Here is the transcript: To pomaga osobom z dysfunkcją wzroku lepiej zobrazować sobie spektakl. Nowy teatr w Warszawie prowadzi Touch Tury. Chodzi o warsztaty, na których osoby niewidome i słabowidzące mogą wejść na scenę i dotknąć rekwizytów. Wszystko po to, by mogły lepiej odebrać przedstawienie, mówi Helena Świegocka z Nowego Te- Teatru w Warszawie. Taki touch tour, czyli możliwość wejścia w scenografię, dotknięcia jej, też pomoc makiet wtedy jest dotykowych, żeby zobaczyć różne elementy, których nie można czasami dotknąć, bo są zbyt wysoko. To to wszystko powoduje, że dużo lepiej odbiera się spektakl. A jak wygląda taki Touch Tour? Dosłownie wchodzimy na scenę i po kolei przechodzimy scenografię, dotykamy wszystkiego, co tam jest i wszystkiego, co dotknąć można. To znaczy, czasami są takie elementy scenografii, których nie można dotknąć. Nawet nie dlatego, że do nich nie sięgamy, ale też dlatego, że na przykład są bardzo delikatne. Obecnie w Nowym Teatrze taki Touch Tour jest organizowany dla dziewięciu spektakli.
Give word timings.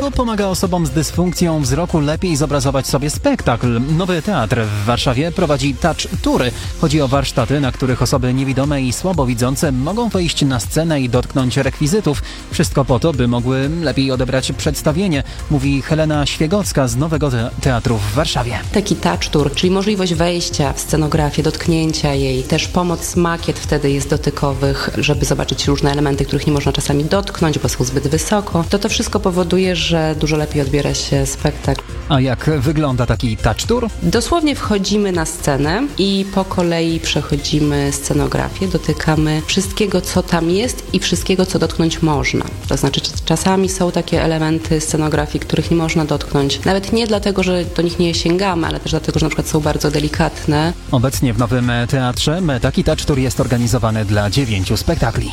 To 0.00 0.10
pomaga 0.10 0.46
osobom 0.46 0.86
z 0.86 0.90
dysfunkcją 0.90 1.60
wzroku 1.60 2.00
lepiej 2.00 2.36
zobrazować 2.36 2.86
sobie 2.86 3.10
spektakl. 3.10 3.80
Nowy 3.96 4.22
teatr 4.22 4.60
w 4.60 4.84
Warszawie 4.84 5.32
prowadzi 5.32 5.74
Touch 5.74 5.96
Tury. 6.22 6.50
Chodzi 6.80 7.00
o 7.00 7.08
warsztaty, 7.08 7.60
na 7.60 7.72
których 7.72 8.02
osoby 8.02 8.34
niewidome 8.34 8.82
i 8.82 8.92
słabowidzące 8.92 9.72
mogą 9.72 10.08
wejść 10.08 10.42
na 10.42 10.60
scenę 10.60 11.00
i 11.00 11.08
dotknąć 11.08 11.56
rekwizytów. 11.56 12.22
Wszystko 12.50 12.84
po 12.84 12.98
to, 13.00 13.12
by 13.12 13.28
mogły 13.28 13.70
lepiej 13.82 14.10
odebrać 14.12 14.52
przedstawienie, 14.52 15.22
mówi 15.50 15.82
Helena 15.82 16.26
Świegocka 16.26 16.88
z 16.88 16.96
Nowego 16.96 17.30
Te- 17.30 17.50
Teatru 17.60 17.96
w 17.96 18.14
Warszawie. 18.14 18.58
Taki 18.72 18.96
touch 18.96 19.28
tour, 19.30 19.54
czyli 19.54 19.70
możliwość 19.70 20.14
wejścia 20.14 20.72
w 20.72 20.80
scenografię, 20.80 21.42
dotknięcia 21.42 22.14
jej, 22.14 22.42
też 22.42 22.68
pomoc 22.68 23.16
makiet 23.16 23.58
wtedy 23.58 23.90
jest 23.90 24.10
dotykowych, 24.10 24.90
żeby 24.98 25.24
zobaczyć 25.24 25.66
różne 25.66 25.92
elementy, 25.92 26.24
których 26.24 26.46
nie 26.46 26.52
można 26.52 26.72
czasami 26.72 27.04
dotknąć, 27.04 27.58
bo 27.58 27.68
są 27.68 27.84
zbyt 27.84 28.08
wysoko. 28.08 28.64
To 28.70 28.78
to 28.78 28.88
wszystko 28.88 29.20
powoduje, 29.20 29.76
że 29.76 29.89
dużo 30.20 30.36
lepiej 30.36 30.62
odbiera 30.62 30.94
się 30.94 31.26
spektakl. 31.26 31.82
A 32.08 32.20
jak 32.20 32.50
wygląda 32.58 33.06
taki 33.06 33.36
Touch 33.36 33.62
Tour? 33.66 33.88
Dosłownie 34.02 34.56
wchodzimy 34.56 35.12
na 35.12 35.26
scenę 35.26 35.86
i 35.98 36.26
po 36.34 36.44
kolei 36.44 37.00
przechodzimy 37.00 37.92
scenografię, 37.92 38.68
dotykamy 38.68 39.42
wszystkiego, 39.46 40.00
co 40.00 40.22
tam 40.22 40.50
jest 40.50 40.94
i 40.94 40.98
wszystkiego, 40.98 41.46
co 41.46 41.58
dotknąć 41.58 42.02
można. 42.02 42.44
To 42.68 42.76
znaczy, 42.76 43.00
czasami 43.24 43.68
są 43.68 43.92
takie 43.92 44.22
elementy 44.22 44.80
scenografii, 44.80 45.40
których 45.40 45.70
nie 45.70 45.76
można 45.76 46.04
dotknąć. 46.04 46.64
Nawet 46.64 46.92
nie 46.92 47.06
dlatego, 47.06 47.42
że 47.42 47.64
do 47.64 47.82
nich 47.82 47.98
nie 47.98 48.14
sięgamy, 48.14 48.66
ale 48.66 48.80
też 48.80 48.90
dlatego, 48.90 49.18
że 49.20 49.26
na 49.26 49.30
przykład 49.30 49.48
są 49.48 49.60
bardzo 49.60 49.90
delikatne. 49.90 50.72
Obecnie 50.90 51.34
w 51.34 51.38
Nowym 51.38 51.72
Teatrze 51.88 52.42
taki 52.62 52.84
Touch 52.84 53.04
Tour 53.04 53.18
jest 53.18 53.40
organizowany 53.40 54.04
dla 54.04 54.30
dziewięciu 54.30 54.76
spektakli. 54.76 55.30